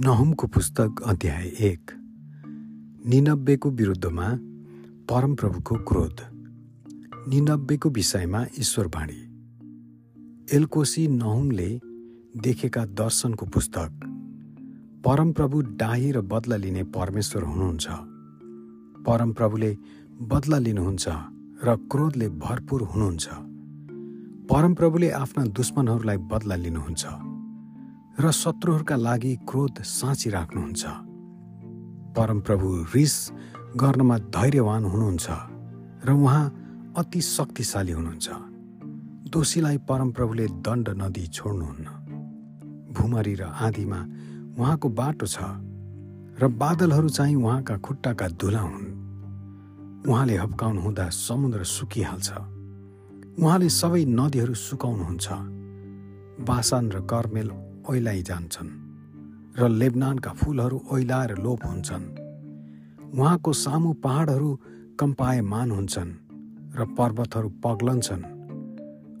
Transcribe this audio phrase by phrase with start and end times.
[0.00, 1.90] नहुमको पुस्तक अध्याय एक।
[3.06, 4.28] निनब्बेको विरुद्धमा
[5.10, 6.20] परमप्रभुको क्रोध।
[7.28, 9.26] निनब्बेको विषयमा ईश्वरवाणी
[10.56, 11.80] एलकोसी नहुमले
[12.36, 14.00] देखेका दर्शनको पुस्तक।
[15.06, 17.86] परमप्रभु डाही र बदला लिने परमेश्वर हुनुहुन्छ।
[19.06, 19.76] परमप्रभुले
[20.22, 21.08] बदला लिनुहुन्छ।
[21.60, 23.26] र क्रोधले भरपुर हुनुहुन्छ।
[24.48, 27.04] परमप्रभुले आफ्ना दुश्मनहरूलाई बदला लिनुहुन्छ
[28.16, 30.82] र शत्रुहरूका लागि क्रोध साँची राख्नुहुन्छ
[32.16, 33.16] परमप्रभु रिस
[33.76, 35.26] गर्नमा धैर्यवान हुनुहुन्छ
[36.04, 36.44] र उहाँ
[36.96, 38.28] अति शक्तिशाली हुनुहुन्छ।
[39.28, 41.86] दोषीलाई परमप्रभुले दण्ड नदी छोड्नुहुन्न।
[42.96, 44.00] भुमरी र आँधीमा
[44.56, 45.36] उहाँको बाटो छ
[46.40, 48.89] र बादलहरू चाहिँ उहाँका खुट्टाका धुला हुन्।
[50.08, 52.28] उहाँले हप्काउनु हुँदा समुद्र सुकिहाल्छ।
[53.36, 55.28] उहाँले सबै नदीहरू सुकाउनुहुन्छ।
[56.40, 57.50] बासान र कर्मेल
[57.84, 58.70] ओइलाइ जान्छन्
[59.60, 62.04] र लेबनानका फुलहरू ओइलाएर लोप हुन्छन्।
[63.12, 64.50] उहाँको सामु पहाडहरू
[65.00, 66.12] कम्पायमान हुन्छन्
[66.76, 68.24] र पर्वतहरू पग्लन्छन्।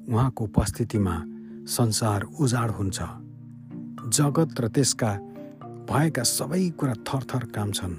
[0.08, 1.16] उहाँको उपस्थितिमा
[1.66, 2.98] संसार उजाड हुन्छ।
[4.16, 5.10] जगत र त्यसका
[5.90, 7.96] भएका सबै कुरा थरथर कामछन्।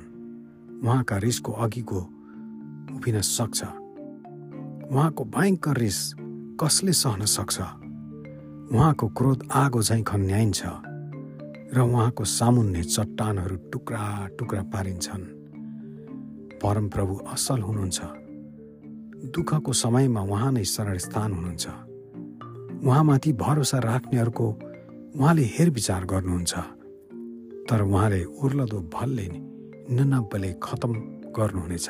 [0.84, 2.02] उहाँका रिसको अघिको
[3.02, 3.64] उभिन सक्छ।
[4.92, 6.14] उहाँको भयङ्कर रिस
[6.62, 7.62] कसले सहन सक्छ?
[8.74, 10.64] उहाँको क्रोध आगो झैँ खन्याइन्छ
[11.74, 15.22] र उहाँको सामुन्ने चट्टानहरू टुक्रा टुक्रा पारिन्छन्।
[16.62, 18.02] परमप्रभु असल हुनुहुन्छ।
[19.26, 21.68] दुःखको समयमा उहाँ नै शरण स्थान हुनुहुन्छ।
[22.86, 24.60] उहाँमाथि भरोसा राख्नेहरूको
[25.16, 26.54] उहाँले हेरविचार गर्नुहुन्छ।
[27.70, 29.28] तर उहाँले उर्लदो भलले
[29.96, 30.94] निनब्बले खतम
[31.38, 31.90] गर्नुहुनेछ।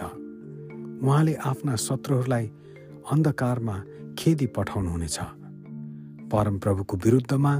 [1.03, 2.45] उहाँले आफ्ना शत्रुहरूलाई
[3.11, 3.83] अन्धकारमा
[4.19, 5.19] खेदी पठाउनुहुनेछ।
[6.31, 7.53] परमप्रभुको विरुद्धमा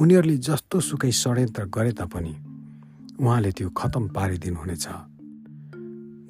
[0.00, 2.34] उनीहरूले जस्तो सुकै षड्यन्त्र गरे तापनि
[3.20, 4.86] उहाँले त्यो खतम पारिदिनुहुनेछ।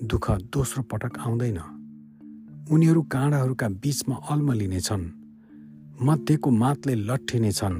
[0.04, 1.58] दुःख दोस्रो पटक आउँदैन।
[2.70, 5.04] उनीहरू काँडाहरूका बीचमा अल्मलिनेछन्
[6.02, 7.76] मध्येको मातले लट्ठिनेछन्।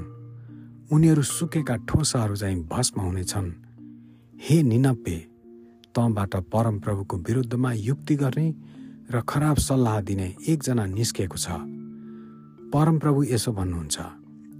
[0.91, 3.51] उनीहरू सुकेका ठोसाहरू चाहिँ भस्म हुनेछन्।
[4.41, 5.17] हे निनब्बे
[5.97, 8.47] तँबाट परमप्रभुको विरुद्धमा युक्ति गर्ने
[9.11, 11.47] र खराब सल्लाह दिने एकजना निस्किएको छ।
[12.73, 13.97] परमप्रभु यसो भन्नुहुन्छ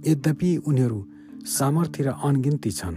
[0.08, 0.98] यद्यपि उनीहरू
[1.46, 2.96] सामर्थ्य र अनगिन्ती छन्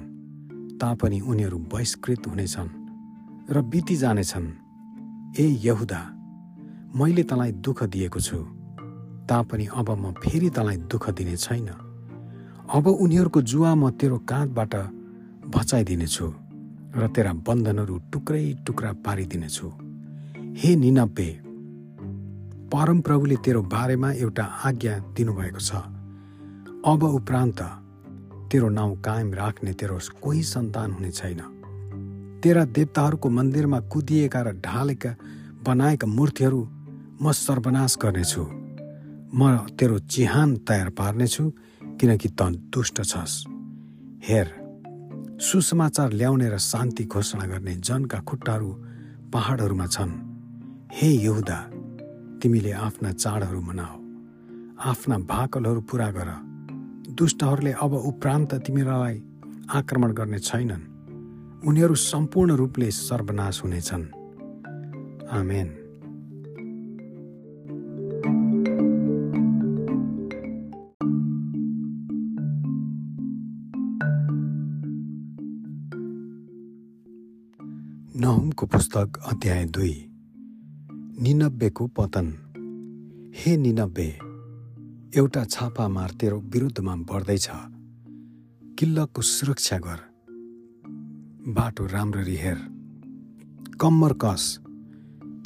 [0.81, 2.69] तापनि उनीहरू बहिष्कृत हुनेछन्
[3.52, 4.47] र बिति जानेछन्।
[5.40, 6.02] ए यहुदा
[6.96, 8.38] मैले तँलाई दुःख दिएको छु
[9.29, 11.68] तापनि अब म फेरि तँलाई दुःख दिने छैन।
[12.73, 14.73] अब उनीहरूको जुवा म तेरो काँधबाट
[15.47, 16.28] भचाइदिनेछु।
[16.91, 19.68] र तेरा बन्धनहरू टुक्रै टुक्रा पारिदिनेछु।
[20.59, 21.29] हे निनब्बे
[22.72, 25.72] परमप्रभुले तेरो बारेमा एउटा आज्ञा दिनुभएको छ।
[26.85, 27.62] अब उपरान्त
[28.52, 31.41] तेरो नाउँ कायम राख्ने तेरो कोही सन्तान हुने छैन।
[32.44, 35.12] तेरा देवताहरूको मन्दिरमा कुदिएका र ढालेका
[35.63, 36.62] बनाएका मूर्तिहरू
[37.22, 38.44] म सर्वनाश गर्नेछु।
[39.31, 39.41] म
[39.79, 41.44] तेरो चिहान तयार पार्नेछु
[42.00, 43.34] किनकि त दुष्ट छस्।
[44.28, 44.47] हेर
[45.41, 48.69] सुसमाचार ल्याउने र शान्ति घोषणा गर्ने जनका खुट्टाहरू
[49.34, 50.12] पहाडहरूमा छन्।
[50.94, 51.57] हे यहुदा
[52.44, 53.97] तिमीले आफ्ना चाडहरू मनाऊ
[54.90, 56.29] आफ्ना भाकलहरू पुरा गर।
[57.09, 59.24] दुष्टहरूले अब उपरान्त तिमीलाई
[59.69, 60.84] आक्रमण गर्ने छैनन्।
[61.68, 64.06] उनीहरू सम्पूर्ण रूपले सर्वनाश हुनेछन्।
[65.31, 65.80] आमेन।
[78.21, 80.09] नहुमको पुस्तक अध्याय दुई।
[81.21, 82.27] निनब्बेको पतन।
[83.37, 84.19] हे निनब्बे
[85.19, 87.49] एउटा छापा मार तेरो विरुद्धमा बढ्दैछ।
[88.79, 89.99] किल्लको सुरक्षा गर।
[91.47, 92.55] बाटो राम्ररी हेर।
[93.81, 94.59] कम्मर कस।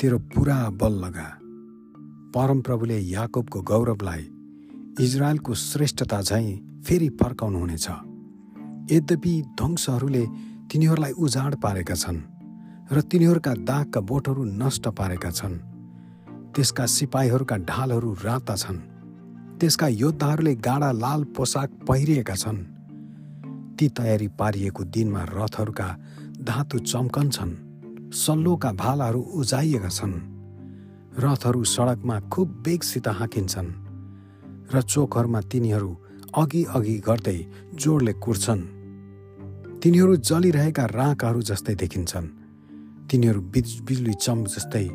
[0.02, 1.40] तेरो पुरा बल लगा।
[2.36, 4.30] परमप्रभुले याकोबको गौरवलाई
[5.06, 7.90] इजरायलको श्रेष्ठता झैँ फेरि फर्काउनुहुनेछ।
[8.92, 10.28] यद्यपि ध्वंसहरूले
[10.72, 12.35] तिनीहरूलाई उजाड पारेका छन्।
[12.92, 15.58] र तिनीहरूका दागका बोटहरू नष्ट पारेका छन्।
[16.54, 18.78] त्यसका सिपाहीहरूका ढालहरू राता छन्।
[19.60, 22.60] त्यसका योद्धाहरूले गाडा लाल पोसाक पहिरिएका छन्।
[23.76, 25.90] ती तयारी पारिएको दिनमा रथहरूका
[26.42, 27.54] धातु चम्कन्छन्
[28.14, 30.14] सल्लोका भालाहरू उजाइएका छन्।
[31.20, 33.74] रथहरू सडकमा खुब बेगसित हाँकिन्छन्
[34.74, 35.92] र चोकहरूमा तिनीहरू
[36.38, 37.38] अघि अघि गर्दै
[37.74, 38.62] जोडले कुर्छन्।
[39.82, 42.45] तिनीहरू जलिरहेका राँकाहरू जस्तै देखिन्छन्।
[43.10, 44.90] तिनीहरू बिज बिजुली चम जस्तै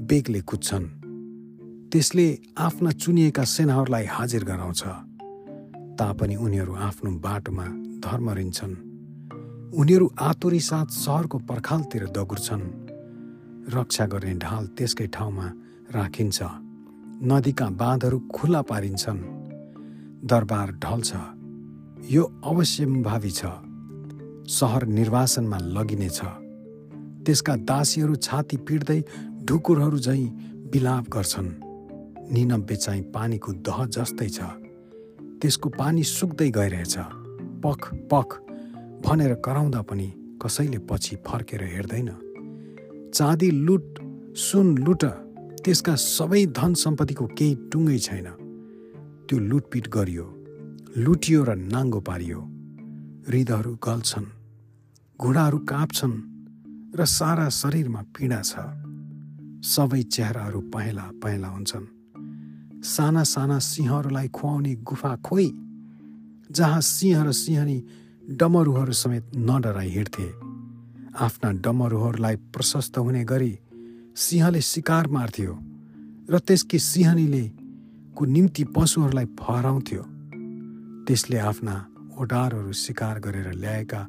[0.00, 0.84] बेगले कुद्छन्।
[1.92, 4.82] त्यसले आफ्ना चुनिएका सेनाहरूलाई हाजिर गराउँछ।
[5.98, 7.64] तापनि उनीहरू आफ्नो बाटोमा
[8.00, 8.74] धर्म रिन्छन्।
[9.74, 12.64] उनीहरू आतुरी साथ सहरको पर्खालतिर दगुर्छन्।
[13.74, 15.52] रक्षा गर्ने ढाल त्यसकै ठाउँमा
[15.90, 16.42] राखिन्छ।
[17.22, 19.20] नदीका बाँधहरू खुला पारिन्छन्।
[20.24, 21.16] दरबार ढल्छ।
[22.12, 23.44] यो अवश्यम्भावी छ।
[24.48, 26.20] सहर निर्वासनमा लगिनेछ।
[27.26, 29.00] त्यसका दासीहरू छाती पिट्दै
[29.44, 30.26] ढुकुरहरू झैँ
[30.70, 31.48] बिलाप गर्छन्।
[32.32, 34.40] निनब्बे चाहिँ पानीको दह जस्तै छ।
[35.40, 36.94] त्यसको पानी सुक्दै गइरहेछ।
[37.64, 38.28] पख पख
[39.04, 40.08] भनेर कराउँदा पनि
[40.42, 42.10] कसैले पछि फर्केर हेर्दैन।
[43.14, 43.86] चाँदी लुट
[44.36, 45.04] सुन लुट
[45.64, 48.28] त्यसका सबै धन सम्पत्तिको केही टुङ्गै छैन।
[49.26, 50.26] त्यो लुटपिट गरियो
[50.96, 52.40] लुटियो र नाङ्गो पारियो।
[53.28, 54.26] हृदयहरू गल्छन्
[55.20, 56.35] घुँडाहरू काँप्छन्।
[56.96, 58.56] र सारा शरीरमा पीडा छ।
[59.62, 61.86] सबै चेहराहरू पहेँला पहेँला हुन्छन्।
[62.82, 65.48] साना साना सिंहहरूलाई खुवाउने गुफा खोइ
[66.50, 67.78] जहाँ सिंह र सिंहनी
[68.40, 70.28] डमरुहरू समेत नडराई हिँड्थे।
[71.20, 73.52] आफ्ना डमरुहरूलाई प्रशस्त हुने गरी
[74.16, 75.52] सिंहले शिकार मार्थ्यो
[76.30, 77.44] र त्यसकी सिंहनीले
[78.16, 80.02] को निम्ति पशुहरूलाई फहराउँथ्यो।
[81.06, 81.74] त्यसले आफ्ना
[82.18, 84.00] ओडारहरू शिकार गरेर ल्याएका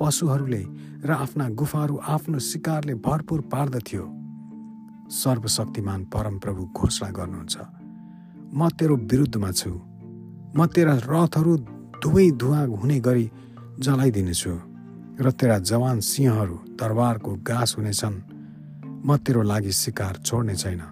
[0.00, 0.62] पशुहरूले
[1.04, 4.04] र आफ्ना गुफाहरू आफ्नो शिकारले भरपुर पार्दथ्यो।
[5.12, 7.56] सर्वशक्तिमान परमप्रभु घोषणा गर्नुहुन्छ
[8.54, 9.70] म तेरो विरुद्धमा छु।
[10.56, 11.52] म तेरा रथहरू
[12.02, 13.26] धुवै धुवा हुने गरी
[13.80, 14.52] जलाइदिनेछु
[15.20, 18.16] र तेरा जवान सिंहहरू दरबारको गाँस हुनेछन्।
[19.06, 20.82] म तेरो लागि शिकार छोड्ने छैन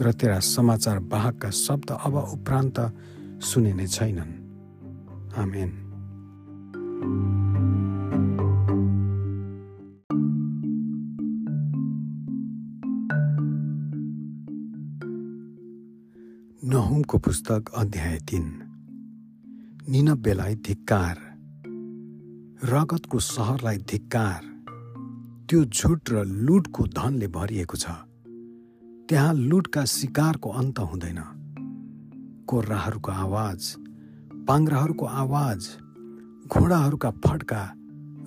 [0.00, 2.78] र तेरा समाचार वाहकका शब्द अब उपरान्त
[3.42, 4.32] सुनिने छैनन्।
[5.36, 5.70] आमेन।
[16.68, 18.44] नहुमको पुस्तक अध्याय तिन।
[19.88, 21.16] निनब्बेलाई धिक्कार।
[22.64, 24.40] रगतको सहरलाई धिक्कार।
[25.50, 27.86] त्यो झुट र लुटको धनले भरिएको छ।
[29.08, 31.20] त्यहाँ लुटका शिकारको अन्त हुँदैन।
[32.46, 33.76] कोर्राहरूको आवाज
[34.48, 35.68] पाङ्राहरूको आवाज
[36.48, 37.74] घोडाहरूका फड्का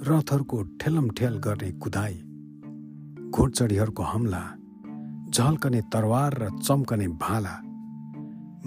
[0.07, 2.13] रथहरूको ठेलमठेल गर्ने कुदाई
[3.30, 4.44] घोडचडीहरूको हमला
[5.30, 7.67] झल्कने तरवार र चम्कने भाला।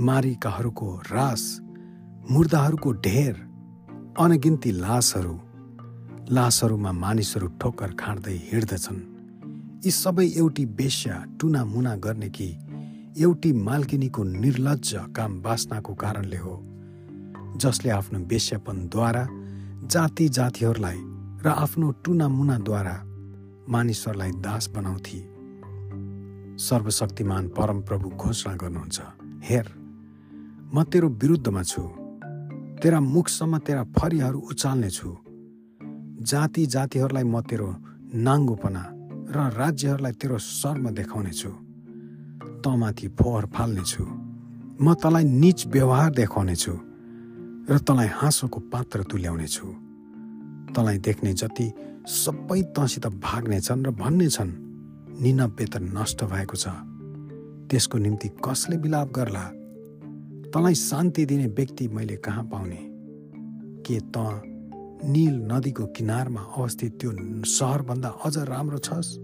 [0.00, 1.43] मारिकाहरूको रास
[2.31, 3.35] मुर्दाहरूको ढेर
[4.19, 5.35] अनगिन्ती लासहरू।
[6.31, 9.00] लासहरूमा मानिसहरू ठोक्कर खाँड्दै हिँड्दछन्।
[9.85, 12.49] यी सबै एउटी बेस्या टुना मुना गर्ने कि
[13.19, 16.55] एउटी मालकिनीको निर्लज काम बासनाको कारणले हो
[17.56, 19.26] जसले आफ्नो बेस्यापनद्वारा
[19.85, 20.99] जाति जातिहरूलाई
[21.44, 22.97] र आफ्नो टुना मुनाद्वारा
[23.69, 25.20] मानिसहरूलाई दास बनाउँथे।
[26.58, 29.00] सर्वशक्तिमान परमप्रभु घोषणा गर्नुहुन्छ।
[29.44, 29.79] हेर
[30.75, 31.82] म तेरो विरुद्धमा छु।
[32.82, 35.17] तेरा मुखसम्म तेरा फरियाहरू उचाल्नेछु।
[36.22, 37.69] जाति जातिहरूलाई म तेरो
[38.14, 38.82] नाङ्गोपना
[39.34, 41.50] र राज्यहरूलाई तेरो शर्म देखाउनेछु।
[42.64, 44.05] तँमाथि फोहोर फाल्नेछु।
[44.82, 46.75] म तँलाई निच व्यवहार देखाउनेछु
[47.70, 49.66] र तँलाई हाँसोको पात्र तुल्याउनेछु।
[50.75, 51.66] तँलाई देख्ने जति
[52.06, 54.58] सबै तँसित भाग्नेछन् र भन्नेछन्
[55.23, 56.66] निनब्बे त नष्ट भएको छ।
[57.70, 59.59] त्यसको निम्ति कसले बिलाप गर्ला?
[60.55, 62.78] तँलाई शान्ति दिने व्यक्ति मैले कहाँ पाउने?
[63.87, 64.42] के त
[65.04, 67.12] नील नदीको किनारमा अवस्थित त्यो
[67.45, 69.19] सहरभन्दा अझ राम्रो छस्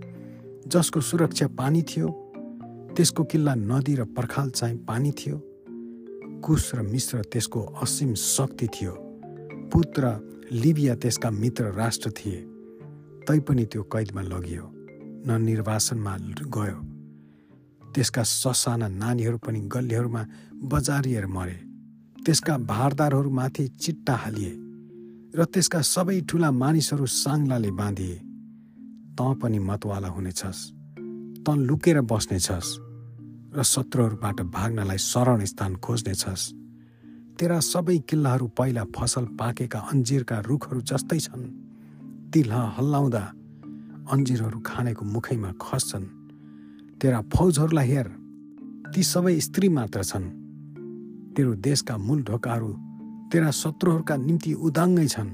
[0.69, 2.09] जसको सुरक्षा पानी थियो?
[2.97, 5.43] त्यसको किल्ला नदी र पर्खाल चाहिँ पानी थियो।
[6.41, 8.93] कुश र मिश्र त्यसको असीम शक्ति थियो।
[9.73, 10.03] पुत्र
[10.53, 12.37] लिबिया त्यसका मित्र राष्ट्र थिए।
[13.29, 14.71] तैपनि त्यो कैदमा लगियो
[15.27, 16.17] न निर्वासनमा
[16.57, 16.96] गयो।
[17.97, 20.23] त्यसका ससाना नानीहरू पनि गल्लीहरूमा
[20.69, 21.59] बजारिएर मरे।
[22.25, 24.53] त्यसका भारदारहरूमाथि चिट्टा हालिए
[25.33, 28.17] र त्यसका सबै ठुला मानिसहरू साङ्लाले बाँधिए।
[29.17, 30.61] तँ पनि मतवाला हुनेछस्
[31.45, 32.71] तँ लुकेर बस्नेछस्
[33.57, 36.45] र शत्रुहरूबाट भाग्नलाई शरण स्थान खोज्नेछस्।
[37.39, 41.45] तेरा सबै किल्लाहरू पहिला फसल पाकेका अन्जिरका रुखहरू जस्तै छन्।
[42.33, 43.25] तिल्हा हल्लाउँदा
[44.13, 46.16] अन्जिरहरू खानेको मुखैमा खस्छन्।
[47.07, 48.09] तेरा फौजहरूलाई हेर।
[48.95, 50.23] ती सबै स्त्री मात्र छन्।
[51.37, 52.69] तेरो देशका मूल ढोकाहरू
[53.33, 55.29] तेरा शत्रुहरूका निम्ति उदाङ्गै छन्।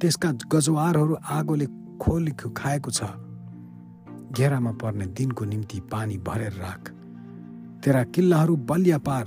[0.00, 1.66] त्यसका गजवारहरू आगोले
[2.00, 3.02] खोली खाएको छ।
[4.32, 6.90] घेरामा पर्ने दिनको निम्ति पानी भरेर राख।
[7.84, 9.24] तेरा किल्लाहरू बलिया पार।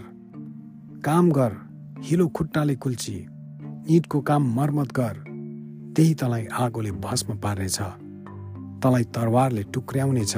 [1.05, 1.55] काम गर
[1.99, 3.27] हिलो खुट्टाले कुल्ची।
[3.89, 5.13] इँटको काम मर्मत गर।
[5.95, 7.79] त्यही तँलाई आगोले भस्म पार्नेछ।
[8.83, 10.37] तँलाई तरवारले टुक्र्याउने छ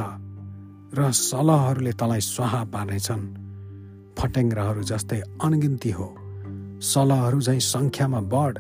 [0.93, 3.23] र सलहहरूले तँलाई स्वाहा पार्नेछन्।
[4.17, 6.07] फटेङ्ग्राहरू जस्तै अनगिन्ती हो।
[6.81, 8.53] सलहहरू झैँ सङ्ख्यामा बढ।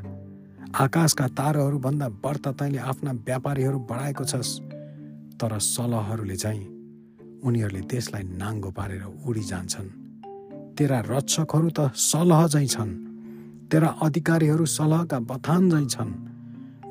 [0.75, 4.51] आकाशका ताराहरूभन्दा बढ्ता तैँले आफ्ना व्यापारीहरू बढाएको छस्।
[5.37, 6.65] तर सलहहरूले चाहिँ
[7.45, 9.89] उनीहरूले त्यसलाई नाङ्गो पारेर उडी जान्छन्
[10.73, 12.91] तेरा रक्षकहरू त सलह झैँ छन्।
[13.69, 16.11] तेरा अधिकारीहरू सलहका बथान झैँ छन्।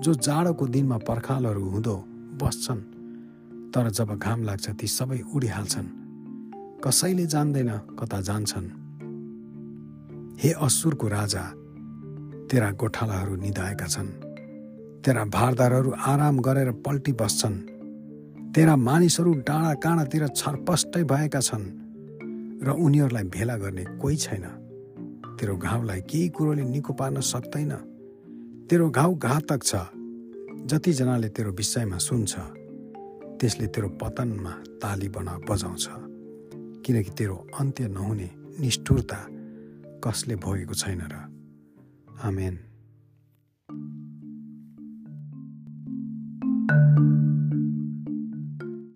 [0.00, 1.96] जो जाडोको दिनमा पर्खालहरू हुँदो
[2.38, 2.91] बस्छन्।
[3.74, 5.88] तर जब घाम लाग्छ ती सबै उडिहाल्छन्।
[6.84, 8.68] कसैले जान्दैन कता जान्छन्।
[10.40, 11.44] हे असुरको राजा
[12.50, 14.08] तेरा गोठालाहरू निधाएका छन्।
[15.04, 17.56] तेरा भारदारहरू आराम गरेर पल्टी बस्छन्।
[18.52, 21.66] तेरा मानिसहरू डाँडा काँडातिर छरपष्टै भएका छन्
[22.62, 24.44] र उनीहरूलाई भेला गर्ने कोही छैन।
[25.40, 27.72] तेरो घाउलाई केही कुरोले निको पार्न सक्दैन।
[28.70, 29.74] तेरो घाउ घातक छ
[30.66, 32.61] जतिजनाले तेरो विषयमा सुन्छ।
[33.42, 35.86] त्यसले तेरो पतनमा ताली बना बजाउँछ
[36.86, 38.30] किनकि तेरो अन्त्य नहुने
[38.62, 39.18] निष्ठुरता
[39.98, 41.14] कसले भोगेको छैन र।
[42.22, 42.71] आमेन।